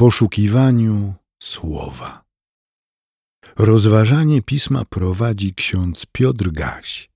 [0.00, 2.24] poszukiwaniu słowa.
[3.58, 7.10] Rozważanie pisma prowadzi ksiądz Piotr Gaś,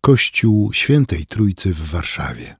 [0.00, 2.56] Kościół Świętej Trójcy w Warszawie.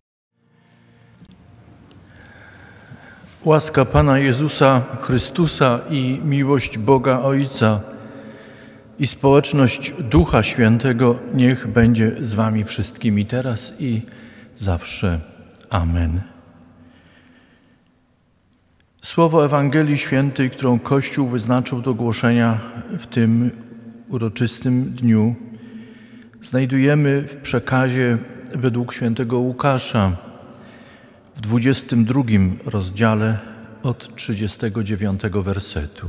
[3.44, 7.80] Łaska Pana Jezusa Chrystusa i miłość Boga Ojca
[8.98, 14.02] i społeczność Ducha Świętego niech będzie z Wami wszystkimi teraz i
[14.58, 15.20] zawsze.
[15.70, 16.37] Amen.
[19.08, 22.60] Słowo Ewangelii Świętej, którą Kościół wyznaczył do głoszenia
[22.98, 23.50] w tym
[24.08, 25.34] uroczystym dniu,
[26.42, 28.18] znajdujemy w przekazie
[28.54, 30.16] według świętego Łukasza
[31.36, 32.22] w 22
[32.64, 33.38] rozdziale
[33.82, 36.08] od 39 wersetu.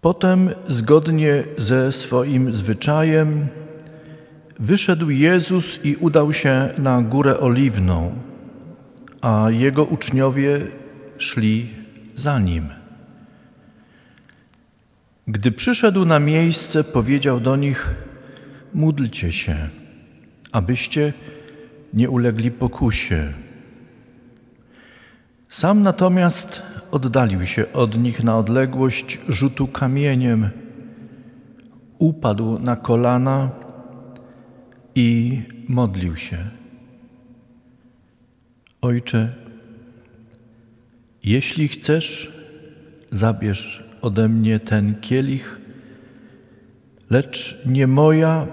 [0.00, 3.46] Potem, zgodnie ze swoim zwyczajem,
[4.58, 8.33] wyszedł Jezus i udał się na górę oliwną
[9.24, 10.60] a jego uczniowie
[11.18, 11.68] szli
[12.14, 12.68] za nim.
[15.28, 17.90] Gdy przyszedł na miejsce, powiedział do nich:
[18.74, 19.56] Módlcie się,
[20.52, 21.12] abyście
[21.94, 23.32] nie ulegli pokusie.
[25.48, 30.50] Sam natomiast oddalił się od nich na odległość rzutu kamieniem,
[31.98, 33.50] upadł na kolana
[34.94, 36.63] i modlił się.
[38.84, 39.32] Ojcze,
[41.24, 42.32] jeśli chcesz,
[43.10, 45.60] zabierz ode mnie ten kielich,
[47.10, 48.46] lecz nie moja,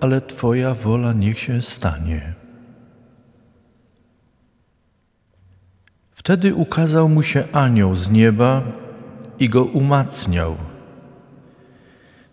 [0.00, 2.34] ale Twoja wola niech się stanie.
[6.12, 8.62] Wtedy ukazał mu się anioł z nieba
[9.38, 10.56] i go umacniał.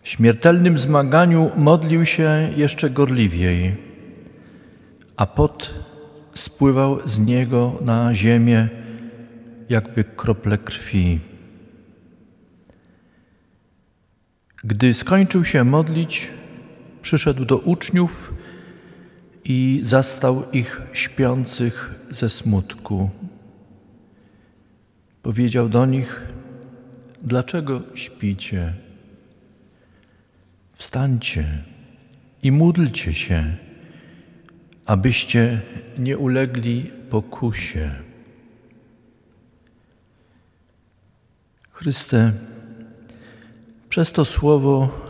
[0.02, 3.76] W śmiertelnym zmaganiu modlił się jeszcze gorliwiej,
[5.16, 5.85] a pot
[6.36, 8.68] spływał z niego na ziemię,
[9.68, 11.20] jakby krople krwi.
[14.64, 16.28] Gdy skończył się modlić,
[17.02, 18.34] przyszedł do uczniów
[19.44, 23.10] i zastał ich śpiących ze smutku.
[25.22, 26.22] Powiedział do nich:
[27.22, 28.72] Dlaczego śpicie?
[30.74, 31.64] Wstańcie
[32.42, 33.65] i módlcie się
[34.86, 35.60] abyście
[35.98, 37.90] nie ulegli pokusie.
[41.72, 42.32] Chryste,
[43.88, 45.06] przez to słowo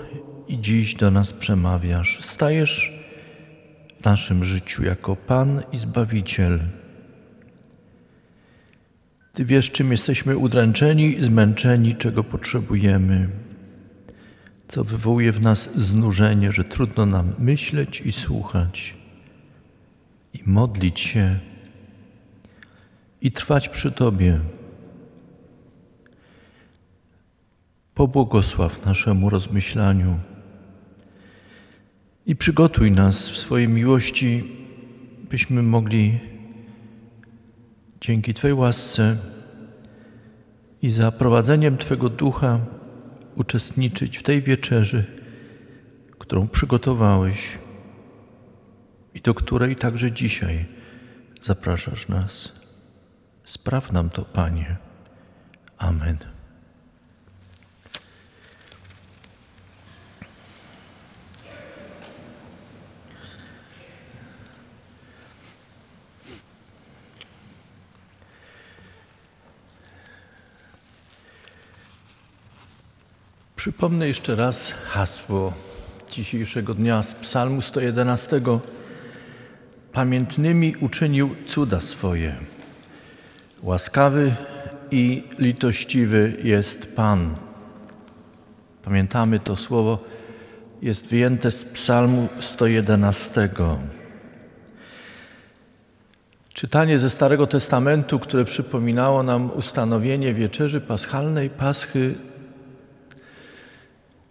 [0.48, 2.24] i dziś do nas przemawiasz.
[2.24, 2.92] Stajesz
[4.00, 6.60] w naszym życiu jako Pan i Zbawiciel.
[9.32, 13.28] Ty wiesz, czym jesteśmy udręczeni, zmęczeni, czego potrzebujemy,
[14.68, 19.05] co wywołuje w nas znużenie, że trudno nam myśleć i słuchać
[20.36, 21.38] i modlić się
[23.20, 24.40] i trwać przy Tobie.
[27.94, 30.18] Pobłogosław naszemu rozmyślaniu
[32.26, 34.44] i przygotuj nas w swojej miłości,
[35.30, 36.18] byśmy mogli
[38.00, 39.16] dzięki Twojej łasce
[40.82, 42.60] i za prowadzeniem Twego ducha
[43.36, 45.04] uczestniczyć w tej wieczerzy,
[46.18, 47.58] którą przygotowałeś
[49.16, 50.66] i do której także dzisiaj
[51.42, 52.52] zapraszasz nas.
[53.44, 54.76] Spraw nam to, Panie.
[55.78, 56.18] Amen.
[73.56, 75.52] Przypomnę jeszcze raz hasło
[76.10, 78.40] dzisiejszego dnia z Psalmu 111
[79.96, 82.34] pamiętnymi uczynił cuda swoje.
[83.62, 84.34] Łaskawy
[84.90, 87.34] i litościwy jest Pan.
[88.84, 90.04] Pamiętamy to słowo,
[90.82, 93.48] jest wyjęte z Psalmu 111.
[96.52, 102.14] Czytanie ze Starego Testamentu, które przypominało nam ustanowienie wieczerzy paschalnej, paschy,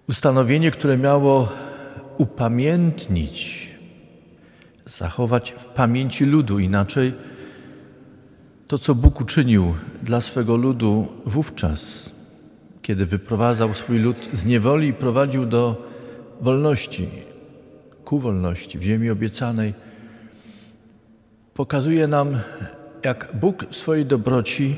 [0.10, 1.52] ustanowienie, które miało
[2.18, 3.75] upamiętnić
[4.86, 7.14] zachować w pamięci ludu, inaczej
[8.68, 9.74] to, co Bóg uczynił
[10.04, 12.12] dla swego ludu wówczas,
[12.82, 15.90] kiedy wyprowadzał swój lud z niewoli i prowadził do
[16.42, 17.10] wolności,
[18.06, 19.74] ku wolności w ziemi obiecanej,
[21.54, 22.40] pokazuje nam,
[23.04, 24.78] jak Bóg w swojej dobroci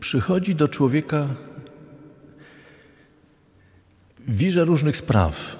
[0.00, 1.28] przychodzi do człowieka
[4.18, 5.56] w wirze różnych spraw,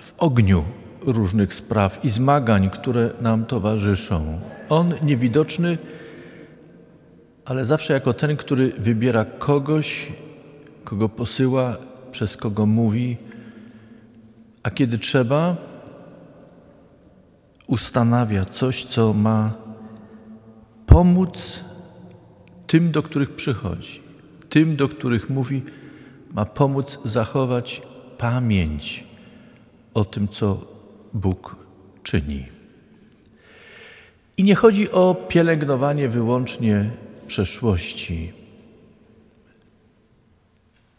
[0.00, 0.64] w ogniu
[1.06, 4.40] różnych spraw i zmagań, które nam towarzyszą.
[4.68, 5.78] On niewidoczny
[7.46, 10.12] ale zawsze jako ten, który wybiera kogoś,
[10.84, 11.76] kogo posyła,
[12.12, 13.16] przez kogo mówi,
[14.62, 15.56] a kiedy trzeba,
[17.66, 19.52] ustanawia coś, co ma
[20.86, 21.64] pomóc
[22.66, 24.00] tym, do których przychodzi,
[24.48, 25.62] tym, do których mówi,
[26.34, 27.82] ma pomóc zachować
[28.18, 29.04] pamięć
[29.94, 30.75] o tym, co
[31.16, 31.56] Bóg
[32.02, 32.44] czyni.
[34.36, 36.90] I nie chodzi o pielęgnowanie wyłącznie
[37.26, 38.32] przeszłości.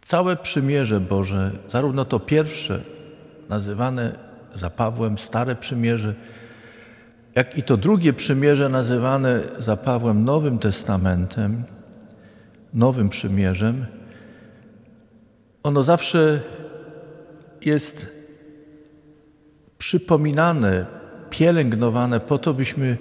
[0.01, 2.81] Całe przymierze Boże, zarówno to pierwsze,
[3.49, 4.19] nazywane
[4.55, 6.15] za Pawłem Stare Przymierze,
[7.35, 11.63] jak i to drugie przymierze, nazywane za Pawłem Nowym Testamentem,
[12.73, 13.85] Nowym Przymierzem,
[15.63, 16.41] ono zawsze
[17.61, 18.16] jest
[19.77, 20.85] przypominane,
[21.29, 22.97] pielęgnowane po to, byśmy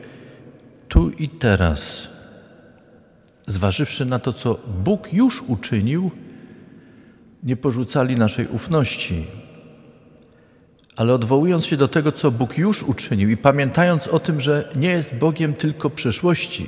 [0.89, 2.09] tu i teraz,
[3.47, 6.11] zważywszy na to, co Bóg już uczynił,
[7.43, 9.27] nie porzucali naszej ufności,
[10.97, 14.91] ale odwołując się do tego, co Bóg już uczynił i pamiętając o tym, że nie
[14.91, 16.67] jest Bogiem tylko przeszłości,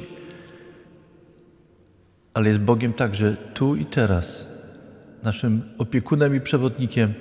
[2.35, 4.49] ale jest Bogiem także tu i teraz,
[5.23, 7.15] naszym opiekunem i przewodnikiem,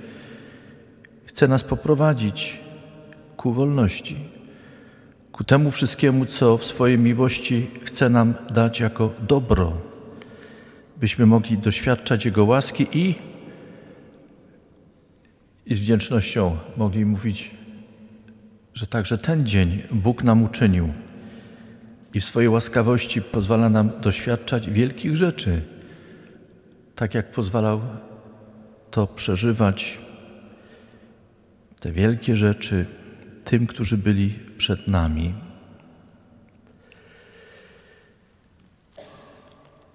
[1.25, 2.66] chce nas poprowadzić
[3.37, 4.15] ku wolności,
[5.31, 9.73] ku temu wszystkiemu, co w swojej miłości chce nam dać jako dobro,
[10.97, 13.15] byśmy mogli doświadczać Jego łaski i
[15.67, 17.51] i z wdzięcznością mogli mówić,
[18.73, 20.93] że także ten dzień Bóg nam uczynił
[22.13, 25.61] i w swojej łaskawości pozwala nam doświadczać wielkich rzeczy,
[26.95, 27.81] tak jak pozwalał
[28.91, 29.97] to przeżywać,
[31.79, 32.85] te wielkie rzeczy
[33.47, 35.33] tym, którzy byli przed nami.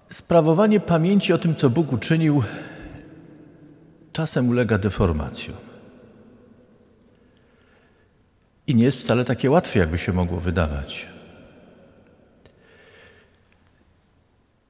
[0.09, 2.43] Sprawowanie pamięci o tym, co Bóg uczynił,
[4.13, 5.57] czasem ulega deformacjom.
[8.67, 11.07] I nie jest wcale takie łatwe, jakby się mogło wydawać.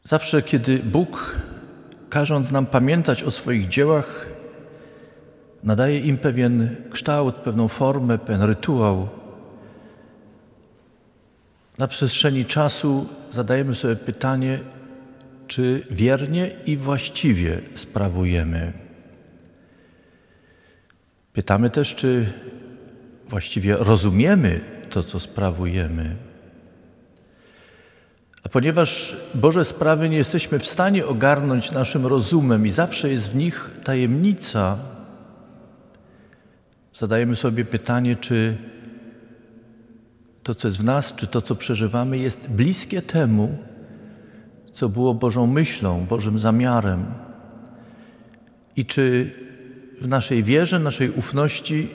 [0.02, 1.36] Zawsze, kiedy Bóg,
[2.10, 4.31] każąc nam pamiętać o swoich dziełach,
[5.62, 9.08] nadaje im pewien kształt, pewną formę, pewien rytuał,
[11.78, 14.58] na przestrzeni czasu zadajemy sobie pytanie,
[15.46, 18.82] czy wiernie i właściwie sprawujemy
[21.32, 22.32] Pytamy też, czy
[23.28, 24.60] właściwie rozumiemy
[24.90, 26.16] to, co sprawujemy.
[28.44, 33.36] A ponieważ Boże sprawy nie jesteśmy w stanie ogarnąć naszym rozumem i zawsze jest w
[33.36, 34.78] nich tajemnica,
[36.98, 38.56] zadajemy sobie pytanie, czy
[40.42, 43.58] to, co jest w nas, czy to, co przeżywamy, jest bliskie temu,
[44.72, 47.04] co było Bożą myślą, Bożym zamiarem.
[48.76, 49.30] I czy
[50.00, 51.88] w naszej wierze, naszej ufności,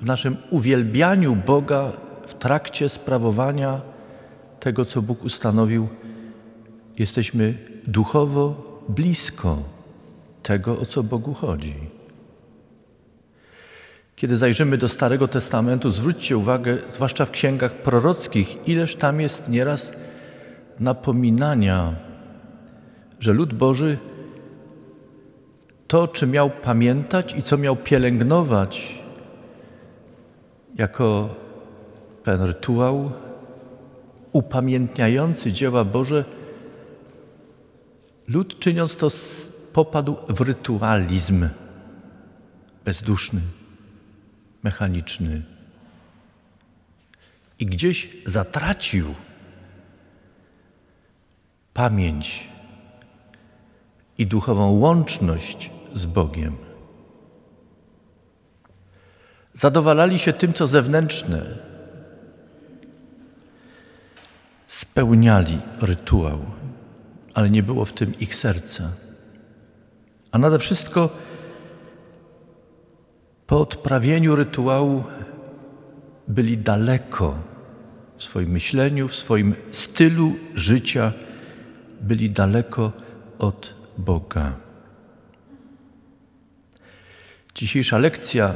[0.00, 1.92] w naszym uwielbianiu Boga
[2.26, 3.80] w trakcie sprawowania
[4.60, 5.88] tego, co Bóg ustanowił,
[6.98, 7.54] jesteśmy
[7.86, 9.62] duchowo blisko
[10.42, 11.95] tego, o co Bogu chodzi.
[14.16, 19.92] Kiedy zajrzymy do Starego Testamentu, zwróćcie uwagę, zwłaszcza w księgach prorockich, ileż tam jest nieraz
[20.80, 21.94] napominania,
[23.20, 23.98] że lud Boży
[25.86, 29.02] to, czy miał pamiętać i co miał pielęgnować
[30.78, 31.34] jako
[32.24, 33.10] pewien rytuał
[34.32, 36.24] upamiętniający dzieła Boże,
[38.28, 39.08] lud czyniąc to
[39.72, 41.48] popadł w rytualizm
[42.84, 43.40] bezduszny,
[44.66, 45.42] mechaniczny
[47.58, 49.14] i gdzieś zatracił
[51.74, 52.48] pamięć
[54.18, 56.56] i duchową łączność z Bogiem.
[59.54, 61.42] Zadowalali się tym, co zewnętrzne.
[64.66, 66.38] Spełniali rytuał,
[67.34, 68.90] ale nie było w tym ich serca.
[70.32, 71.10] A nade wszystko
[73.46, 75.04] po odprawieniu rytuału
[76.28, 77.38] byli daleko
[78.16, 81.12] w swoim myśleniu, w swoim stylu życia,
[82.00, 82.92] byli daleko
[83.38, 84.56] od Boga.
[87.54, 88.54] Dzisiejsza lekcja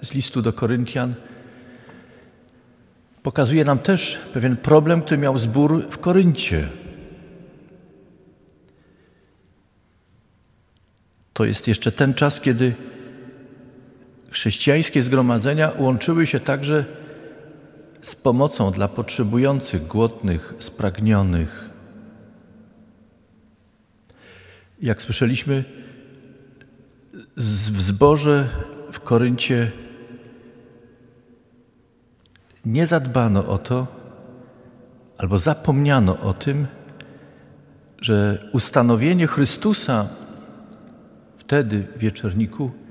[0.00, 1.14] z listu do Koryntian
[3.22, 6.68] pokazuje nam też pewien problem, który miał zbór w Koryncie.
[11.32, 12.74] To jest jeszcze ten czas, kiedy
[14.36, 16.84] chrześcijańskie zgromadzenia łączyły się także
[18.00, 21.70] z pomocą dla potrzebujących, głodnych, spragnionych.
[24.82, 25.64] Jak słyszeliśmy,
[27.36, 28.48] w zborze
[28.92, 29.72] w Koryncie
[32.64, 33.86] nie zadbano o to,
[35.18, 36.66] albo zapomniano o tym,
[38.00, 40.08] że ustanowienie Chrystusa
[41.38, 42.85] wtedy w wieczorniku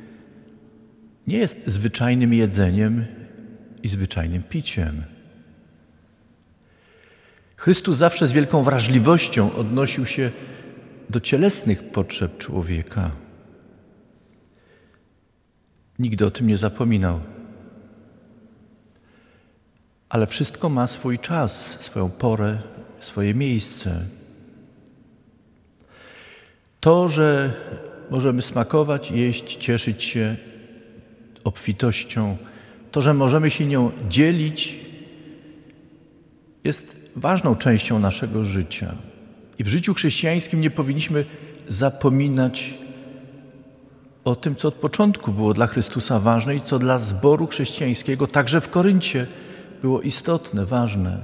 [1.28, 3.06] nie jest zwyczajnym jedzeniem
[3.84, 5.04] i zwyczajnym piciem.
[7.56, 10.32] Chrystus zawsze z wielką wrażliwością odnosił się
[11.10, 13.12] do cielesnych potrzeb człowieka.
[16.00, 17.20] Nigdy o tym nie zapominał.
[20.10, 22.58] Ale wszystko ma swój czas, swoją porę,
[23.00, 24.06] swoje miejsce.
[26.80, 27.54] To, że
[28.10, 30.36] możemy smakować, jeść, cieszyć się
[31.46, 32.38] obfitością,
[32.92, 34.80] to, że możemy się nią dzielić,
[36.64, 38.96] jest ważną częścią naszego życia.
[39.60, 41.26] I w życiu chrześcijańskim nie powinniśmy
[41.68, 42.78] zapominać
[44.26, 48.62] o tym, co od początku było dla Chrystusa ważne i co dla zboru chrześcijańskiego, także
[48.62, 49.28] w Koryncie,
[49.82, 51.24] było istotne, ważne.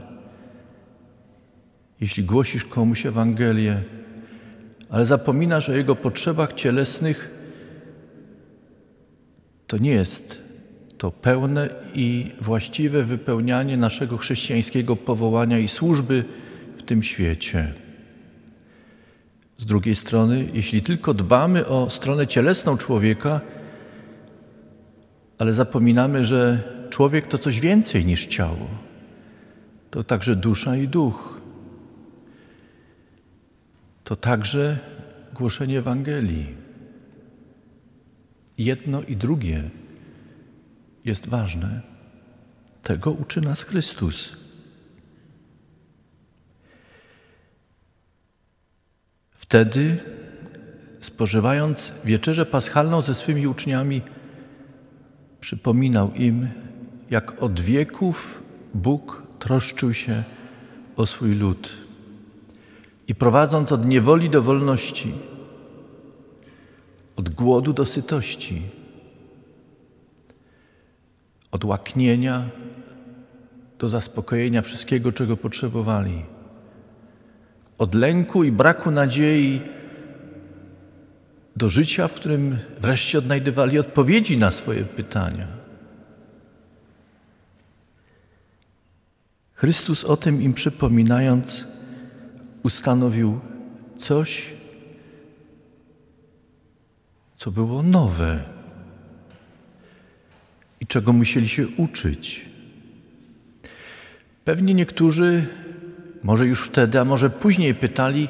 [2.01, 3.81] Jeśli głosisz komuś Ewangelię,
[4.89, 7.40] ale zapominasz o jego potrzebach cielesnych,
[9.71, 10.41] to nie jest
[10.97, 16.23] to pełne i właściwe wypełnianie naszego chrześcijańskiego powołania i służby
[16.77, 17.73] w tym świecie.
[19.57, 23.41] Z drugiej strony, jeśli tylko dbamy o stronę cielesną człowieka,
[25.37, 28.67] ale zapominamy, że człowiek to coś więcej niż ciało,
[29.91, 31.41] to także dusza i duch.
[34.03, 34.79] To także
[35.33, 36.60] głoszenie Ewangelii.
[38.61, 39.69] Jedno i drugie
[41.05, 41.81] jest ważne.
[42.83, 44.35] Tego uczy nas Chrystus.
[49.31, 49.97] Wtedy,
[50.99, 54.01] spożywając wieczerzę paschalną ze swymi uczniami,
[55.39, 56.47] przypominał im,
[57.09, 60.23] jak od wieków Bóg troszczył się
[60.95, 61.77] o swój lud
[63.07, 65.13] i prowadząc od niewoli do wolności,
[67.15, 68.61] od głodu do sytości,
[71.51, 72.49] od łaknienia
[73.79, 76.25] do zaspokojenia wszystkiego, czego potrzebowali,
[77.77, 79.61] od lęku i braku nadziei
[81.55, 85.47] do życia, w którym wreszcie odnajdywali odpowiedzi na swoje pytania.
[89.53, 91.65] Chrystus o tym im przypominając,
[92.63, 93.39] ustanowił
[93.97, 94.53] coś,
[97.41, 98.43] co było nowe
[100.79, 102.45] i czego musieli się uczyć.
[104.45, 105.47] Pewnie niektórzy,
[106.23, 108.29] może już wtedy, a może później pytali,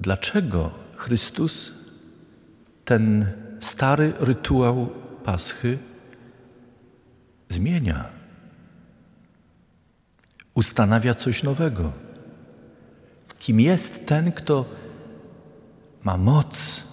[0.00, 1.72] dlaczego Chrystus
[2.84, 3.26] ten
[3.60, 4.88] stary rytuał
[5.24, 5.78] Paschy
[7.48, 8.08] zmienia,
[10.54, 11.92] ustanawia coś nowego.
[13.38, 14.64] Kim jest ten, kto
[16.02, 16.85] ma moc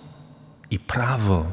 [0.74, 1.52] i prawo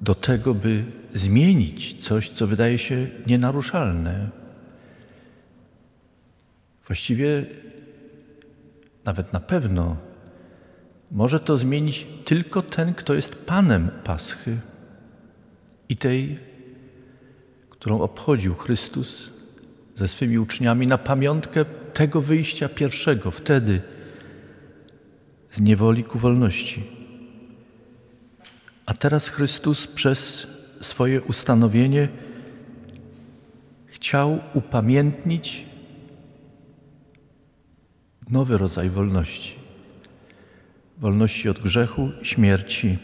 [0.00, 4.30] do tego, by zmienić coś, co wydaje się nienaruszalne.
[6.86, 7.46] Właściwie,
[9.04, 9.96] nawet na pewno,
[11.10, 14.58] może to zmienić tylko ten, kto jest Panem Paschy
[15.88, 16.38] i tej,
[17.70, 19.30] którą obchodził Chrystus
[19.94, 23.82] ze swymi uczniami na pamiątkę tego wyjścia pierwszego, wtedy
[25.52, 27.01] z niewoli ku wolności.
[28.86, 30.46] A teraz Chrystus przez
[30.80, 32.08] swoje ustanowienie
[33.86, 35.66] chciał upamiętnić
[38.30, 39.54] nowy rodzaj wolności.
[40.98, 42.98] Wolności od grzechu, śmierci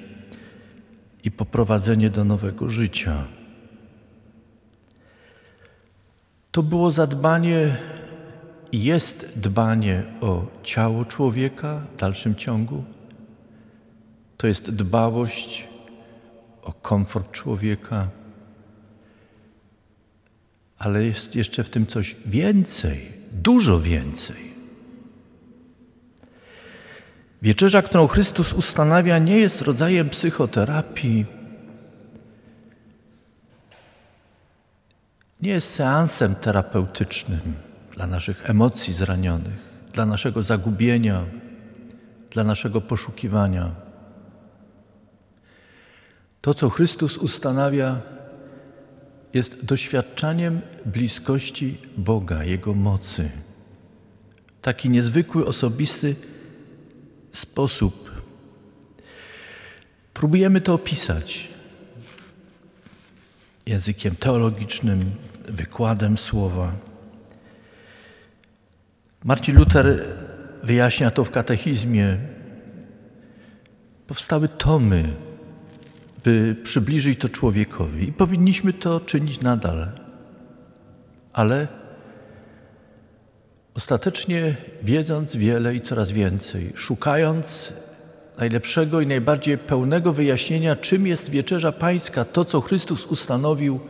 [1.24, 3.24] i poprowadzenie do nowego życia.
[6.52, 7.76] To było zadbanie
[8.72, 12.84] i jest dbanie o ciało człowieka w dalszym ciągu.
[14.36, 15.67] To jest dbałość
[16.68, 18.08] o komfort człowieka,
[20.78, 24.48] ale jest jeszcze w tym coś więcej, dużo więcej.
[27.42, 31.26] Wieczerza, którą Chrystus ustanawia, nie jest rodzajem psychoterapii,
[35.42, 37.54] nie jest seansem terapeutycznym
[37.94, 39.58] dla naszych emocji zranionych,
[39.92, 41.24] dla naszego zagubienia,
[42.30, 43.87] dla naszego poszukiwania.
[46.40, 48.00] To, co Chrystus ustanawia,
[49.34, 53.30] jest doświadczaniem bliskości Boga, Jego mocy.
[54.62, 56.16] Taki niezwykły, osobisty,
[57.32, 58.10] sposób.
[60.14, 61.48] Próbujemy to opisać
[63.66, 65.10] językiem teologicznym,
[65.48, 66.72] wykładem słowa.
[69.24, 70.04] Marcin Luther
[70.62, 72.16] wyjaśnia to w katechizmie.
[74.06, 75.12] Powstały tomy,
[76.28, 79.88] by przybliżyć to człowiekowi i powinniśmy to czynić nadal.
[81.32, 81.68] Ale
[83.74, 87.72] ostatecznie wiedząc wiele i coraz więcej, szukając
[88.38, 93.80] najlepszego i najbardziej pełnego wyjaśnienia, czym jest wieczerza pańska, to co Chrystus ustanowił,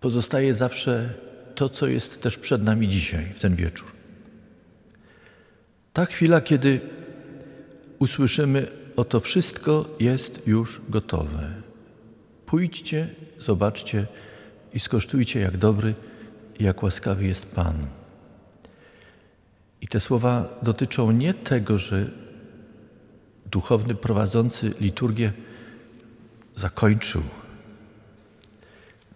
[0.00, 1.14] pozostaje zawsze
[1.54, 3.92] to, co jest też przed nami dzisiaj, w ten wieczór.
[5.92, 6.80] Ta chwila, kiedy
[7.98, 11.52] usłyszymy, oto wszystko jest już gotowe.
[12.46, 14.06] Pójdźcie, zobaczcie
[14.74, 15.94] i skosztujcie, jak dobry
[16.58, 17.86] i jak łaskawy jest Pan.
[19.80, 22.10] I te słowa dotyczą nie tego, że
[23.46, 25.32] duchowny prowadzący liturgię
[26.56, 27.22] zakończył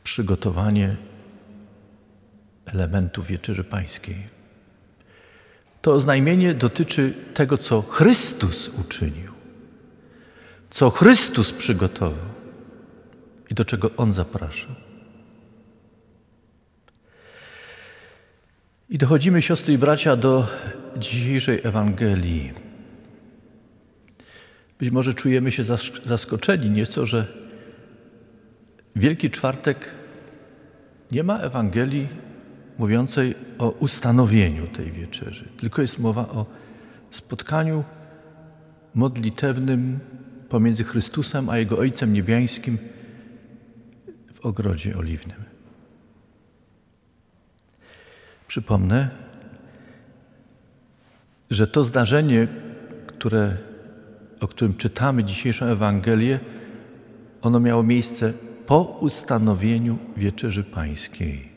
[0.04, 0.96] przygotowanie
[2.66, 4.28] elementów wieczerzy pańskiej.
[5.82, 9.31] To oznajmienie dotyczy tego, co Chrystus uczynił,
[10.73, 12.33] co Chrystus przygotował
[13.50, 14.69] i do czego On zaprasza.
[18.91, 20.47] I dochodzimy, siostry i bracia, do
[20.97, 22.52] dzisiejszej Ewangelii.
[24.79, 25.64] Być może czujemy się
[26.05, 27.26] zaskoczeni nieco, że
[28.97, 29.91] Wielki Czwartek
[31.11, 32.09] nie ma Ewangelii
[32.79, 36.47] mówiącej o ustanowieniu tej wieczerzy, tylko jest mowa o
[37.11, 37.85] spotkaniu
[38.95, 40.00] modlitewnym
[40.52, 42.78] pomiędzy Chrystusem a Jego Ojcem Niebiańskim
[44.35, 45.44] w ogrodzie oliwnym.
[48.49, 49.11] Przypomnę,
[51.50, 52.49] że to zdarzenie,
[53.06, 53.56] które,
[54.41, 56.41] o którym czytamy dzisiejszą Ewangelię,
[57.43, 58.32] ono miało miejsce
[58.67, 61.49] po ustanowieniu Wieczerzy Pańskiej.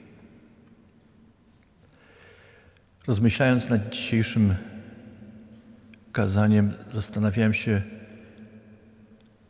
[3.07, 4.55] Rozmyślając nad dzisiejszym
[6.11, 7.94] kazaniem, zastanawiałem się,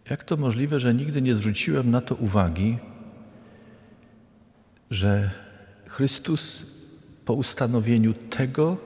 [0.09, 2.77] jak to możliwe, że nigdy nie zwróciłem na to uwagi,
[4.91, 5.31] że
[5.87, 6.65] Chrystus
[7.25, 8.77] po ustanowieniu tego,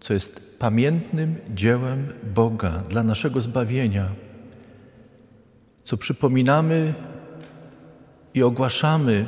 [0.00, 4.08] co jest pamiętnym dziełem Boga dla naszego zbawienia,
[5.84, 6.94] co przypominamy
[8.34, 9.26] i ogłaszamy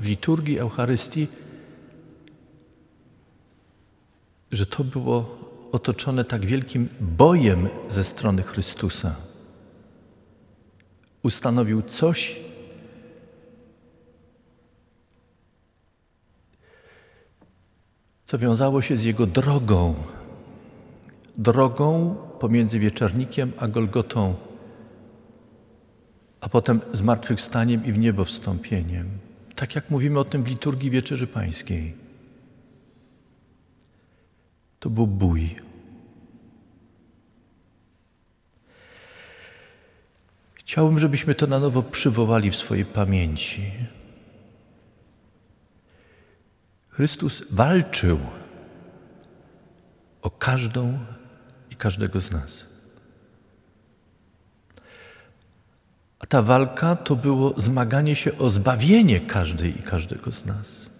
[0.00, 1.28] w liturgii Eucharystii,
[4.52, 5.38] że to było
[5.72, 9.31] otoczone tak wielkim bojem ze strony Chrystusa.
[11.22, 12.40] Ustanowił coś,
[18.24, 19.94] co wiązało się z jego drogą,
[21.38, 24.34] drogą pomiędzy wieczornikiem a Golgotą,
[26.40, 29.08] a potem zmartwychwstaniem i w niebo wstąpieniem.
[29.54, 31.94] Tak jak mówimy o tym w liturgii Wieczerzy Pańskiej.
[34.78, 35.71] To był bój.
[40.72, 43.72] Chciałbym, żebyśmy to na nowo przywołali w swojej pamięci.
[46.88, 48.18] Chrystus walczył
[50.22, 50.98] o każdą
[51.70, 52.64] i każdego z nas.
[56.18, 60.90] A ta walka to było zmaganie się o zbawienie każdej i każdego z nas,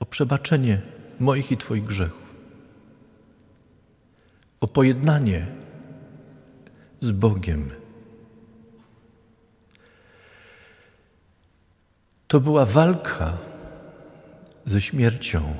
[0.00, 0.82] o przebaczenie
[1.20, 2.34] moich i Twoich grzechów,
[4.60, 5.60] o pojednanie
[7.00, 7.70] z Bogiem.
[12.28, 13.38] To była walka
[14.66, 15.56] ze śmiercią.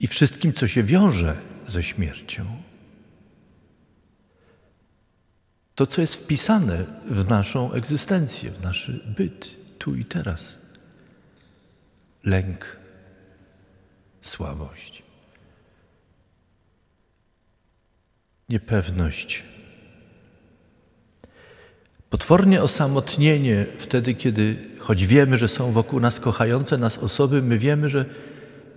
[0.00, 1.36] I wszystkim, co się wiąże
[1.66, 2.62] ze śmiercią.
[5.74, 10.58] To, co jest wpisane w naszą egzystencję, w nasz byt, tu i teraz.
[12.24, 12.76] Lęk,
[14.20, 15.02] słabość,
[18.48, 19.44] niepewność
[22.10, 27.88] Potwornie osamotnienie wtedy, kiedy choć wiemy, że są wokół nas kochające nas osoby, my wiemy,
[27.88, 28.04] że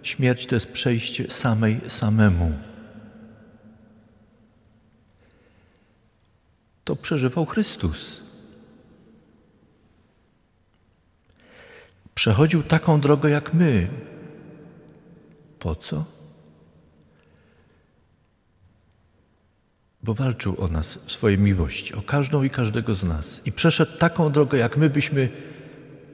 [0.04, 2.54] śmierć to jest przejście samej samemu.
[6.84, 8.22] To przeżywał Chrystus.
[12.16, 13.88] Przechodził taką drogę jak my.
[15.60, 16.19] Po co?
[20.10, 23.42] Bo walczył o nas w swojej miłości, o każdą i każdego z nas.
[23.46, 25.30] I przeszedł taką drogę, jak my byśmy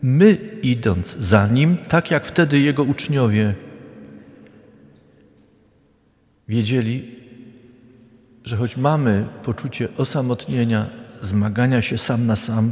[0.01, 3.55] my idąc za Nim, tak jak wtedy Jego uczniowie
[6.47, 7.15] wiedzieli,
[8.43, 10.89] że choć mamy poczucie osamotnienia,
[11.21, 12.71] zmagania się sam na sam,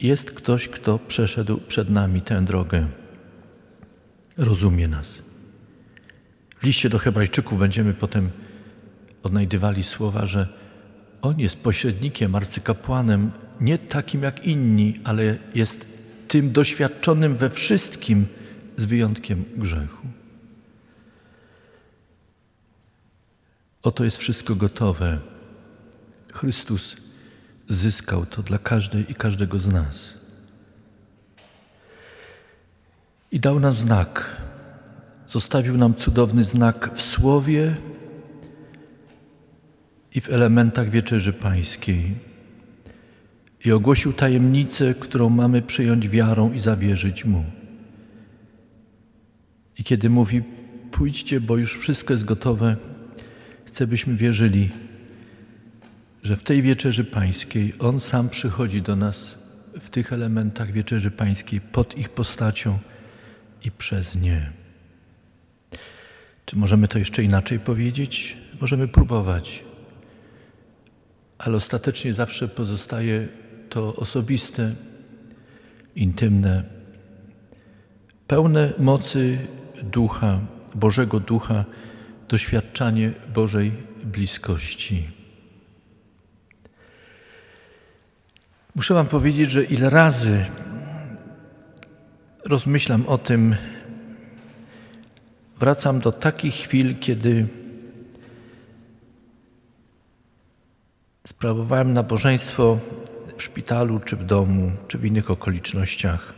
[0.00, 2.86] jest ktoś, kto przeszedł przed nami tę drogę.
[4.36, 5.22] Rozumie nas.
[6.60, 8.30] W liście do Hebrajczyków będziemy potem
[9.22, 10.48] odnajdywali słowa, że
[11.22, 15.86] On jest pośrednikiem, arcykapłanem, nie takim jak inni, ale jest
[16.28, 18.26] tym doświadczonym we wszystkim,
[18.78, 20.06] z wyjątkiem grzechu.
[23.82, 25.18] Oto jest wszystko gotowe.
[26.32, 26.96] Chrystus
[27.68, 30.14] zyskał to dla każdej i każdego z nas.
[33.32, 34.36] I dał nam znak.
[35.26, 37.76] Zostawił nam cudowny znak w słowie
[40.14, 42.14] i w elementach wieczerzy pańskiej.
[43.64, 47.44] I ogłosił tajemnicę, którą mamy przyjąć wiarą i zawierzyć mu.
[49.78, 50.42] I kiedy mówi:
[50.90, 52.76] Pójdźcie, bo już wszystko jest gotowe,
[53.64, 54.68] chcę, byśmy wierzyli,
[56.22, 59.38] że w tej wieczerzy pańskiej On sam przychodzi do nas
[59.80, 62.78] w tych elementach wieczerzy pańskiej pod ich postacią
[63.64, 64.52] i przez nie.
[66.46, 68.36] Czy możemy to jeszcze inaczej powiedzieć?
[68.60, 69.64] Możemy próbować,
[71.38, 73.28] ale ostatecznie zawsze pozostaje
[73.68, 74.74] to osobiste,
[75.96, 76.64] intymne,
[78.26, 79.38] pełne mocy
[79.82, 80.40] ducha,
[80.74, 81.64] Bożego Ducha,
[82.28, 83.72] doświadczanie Bożej
[84.04, 85.08] bliskości.
[88.74, 90.44] Muszę Wam powiedzieć, że ile razy
[92.44, 93.56] rozmyślam o tym,
[95.58, 97.46] wracam do takich chwil, kiedy
[101.28, 102.78] sprawowałem nabożeństwo
[103.36, 106.34] w szpitalu, czy w domu, czy w innych okolicznościach.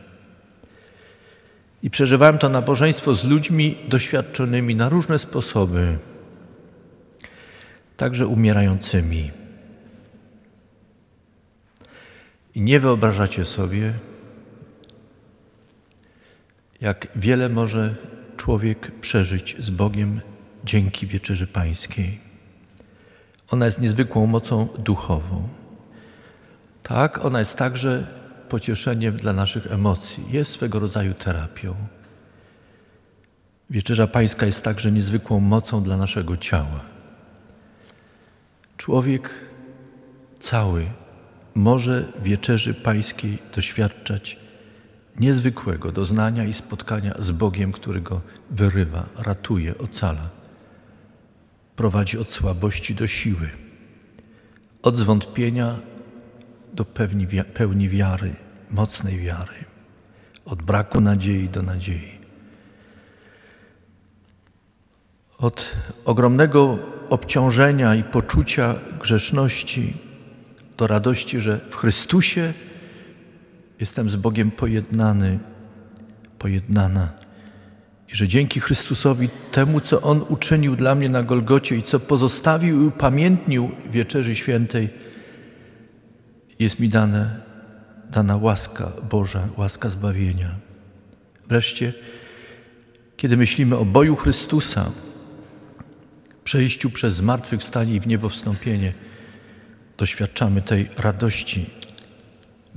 [1.83, 5.99] I przeżywałem to nabożeństwo z ludźmi doświadczonymi na różne sposoby,
[7.97, 9.31] także umierającymi.
[12.55, 13.95] I nie wyobrażacie sobie,
[16.81, 17.95] jak wiele może
[18.37, 20.21] człowiek przeżyć z Bogiem
[20.65, 22.30] dzięki wieczerzy Pańskiej.
[23.51, 25.49] Ona jest niezwykłą mocą duchową.
[26.83, 28.07] Tak, ona jest także
[28.49, 31.75] pocieszeniem dla naszych emocji, jest swego rodzaju terapią.
[33.71, 36.81] Wieczerza Pańska jest także niezwykłą mocą dla naszego ciała.
[38.77, 39.31] Człowiek
[40.41, 40.87] cały
[41.55, 44.39] może wieczerzy Pańskiej doświadczać
[45.17, 50.40] niezwykłego doznania i spotkania z Bogiem, który go wyrywa, ratuje, ocala.
[51.81, 53.51] Prowadzi od słabości do siły,
[54.83, 55.77] od zwątpienia
[56.73, 58.35] do pełni, pełni wiary,
[58.71, 59.65] mocnej wiary,
[60.45, 62.19] od braku nadziei do nadziei.
[65.39, 69.97] Od ogromnego obciążenia i poczucia grzeszności
[70.77, 72.53] do radości, że w Chrystusie
[73.79, 75.39] jestem z Bogiem pojednany,
[76.39, 77.20] pojednana.
[78.13, 82.83] I że dzięki Chrystusowi, temu, co On uczynił dla mnie na Golgocie i co pozostawił
[82.83, 84.89] i upamiętnił wieczerzy świętej,
[86.59, 87.41] jest mi dane,
[88.11, 90.55] dana łaska Boża, łaska zbawienia.
[91.49, 91.93] Wreszcie,
[93.17, 94.91] kiedy myślimy o boju Chrystusa,
[96.45, 98.93] przejściu przez zmartwychwstanie i w niebo wstąpienie,
[99.99, 101.71] doświadczamy tej radości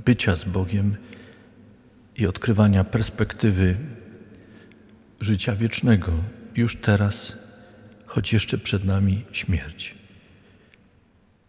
[0.04, 0.96] bycia z Bogiem
[2.16, 3.76] i odkrywania perspektywy
[5.24, 6.12] życia wiecznego
[6.56, 7.36] już teraz,
[8.06, 9.94] choć jeszcze przed nami śmierć.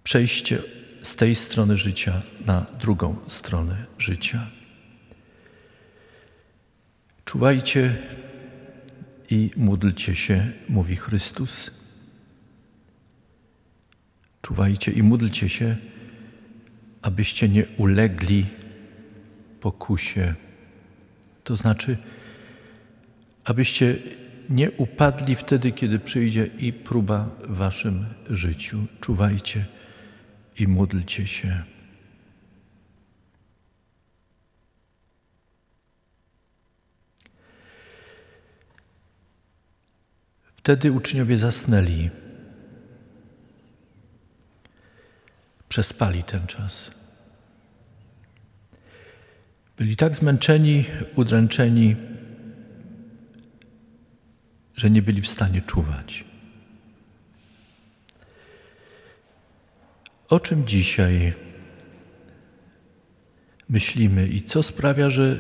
[0.03, 0.59] Przejście
[1.01, 4.47] z tej strony życia na drugą stronę życia.
[7.25, 7.97] Czuwajcie
[9.29, 11.71] i módlcie się, mówi Chrystus.
[14.41, 15.75] Czuwajcie i módlcie się,
[17.01, 18.45] abyście nie ulegli
[19.59, 20.33] pokusie.
[21.43, 21.97] To znaczy,
[23.45, 23.95] abyście
[24.49, 28.85] nie upadli wtedy, kiedy przyjdzie i próba w waszym życiu.
[29.01, 29.65] Czuwajcie
[30.59, 31.63] i módlcie się.
[40.55, 42.09] Wtedy uczniowie zasnęli.
[45.75, 46.91] przespali ten czas.
[49.77, 51.95] Byli tak zmęczeni, udręczeni,
[54.75, 56.25] że nie byli w stanie czuwać.
[60.29, 61.33] O czym dzisiaj
[63.69, 65.39] myślimy i co sprawia, że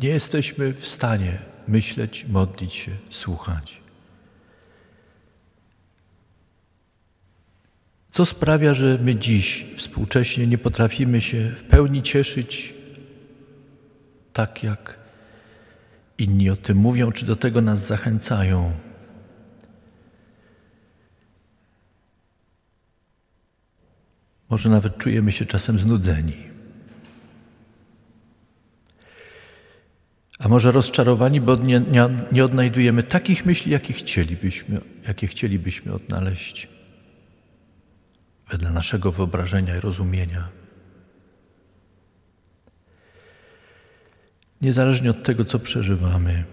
[0.00, 3.80] nie jesteśmy w stanie myśleć, modlić się, słuchać.
[8.12, 12.74] Co sprawia, że my dziś współcześnie nie potrafimy się w pełni cieszyć
[14.32, 15.03] tak, jak
[16.18, 18.72] inni o tym mówią, czy do tego nas zachęcają?
[24.50, 26.36] Może nawet czujemy się czasem znudzeni.
[30.38, 36.68] A może rozczarowani, bo nie, nie, nie odnajdujemy takich myśli, jakie chcielibyśmy, jakie chcielibyśmy odnaleźć
[38.50, 40.48] wedle naszego wyobrażenia i rozumienia.
[44.64, 46.44] Niezależnie od tego, co przeżywamy,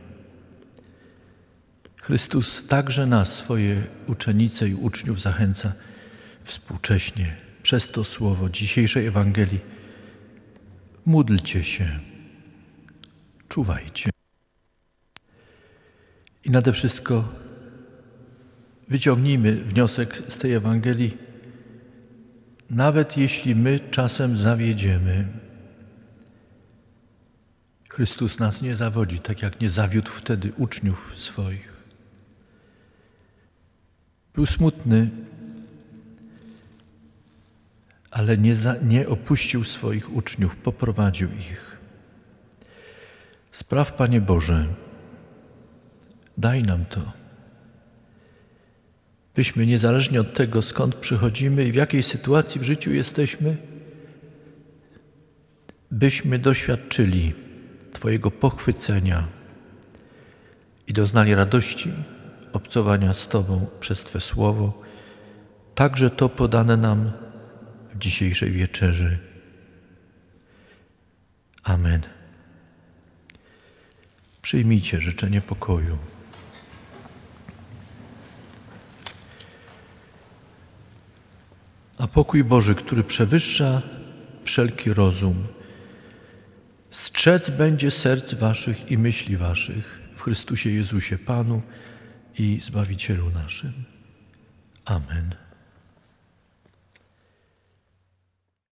[2.02, 5.74] Chrystus także nas, swoje uczenice i uczniów, zachęca
[6.44, 9.60] współcześnie przez to słowo dzisiejszej Ewangelii.
[11.06, 12.00] Módlcie się,
[13.50, 14.10] czuwajcie.
[16.46, 17.30] I nade wszystko
[18.90, 21.18] wyciągnijmy wniosek z tej Ewangelii
[22.70, 25.28] nawet jeśli my czasem zawiedziemy,
[27.92, 31.74] Chrystus nas nie zawodzi, tak jak nie zawiódł wtedy uczniów swoich.
[34.34, 35.10] Był smutny,
[38.12, 41.78] ale nie, za, nie opuścił swoich uczniów, poprowadził ich.
[43.52, 44.68] Spraw, Panie Boże,
[46.38, 47.12] daj nam to
[49.36, 53.58] byśmy niezależnie od tego, skąd przychodzimy i w jakiej sytuacji w życiu jesteśmy,
[55.92, 57.51] byśmy doświadczyli
[57.94, 59.28] Twojego pochwycenia
[60.88, 61.94] i doznali radości
[62.54, 64.82] obcowania z Tobą przez Twe słowo,
[65.76, 67.12] także to podane nam
[67.94, 69.20] w dzisiejszej wieczerzy.
[71.64, 72.02] Amen.
[74.42, 75.98] Przyjmijcie życzenie pokoju.
[81.98, 83.82] A pokój Boży, który przewyższa
[84.44, 85.48] wszelki rozum,
[86.92, 91.62] strzec będzie serc waszych i myśli waszych w Chrystusie Jezusie Panu
[92.38, 93.74] i Zbawicielu naszym.
[94.86, 95.36] Amen.